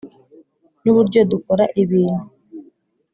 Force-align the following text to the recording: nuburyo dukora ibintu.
nuburyo 0.81 1.19
dukora 1.31 1.65
ibintu. 1.81 2.25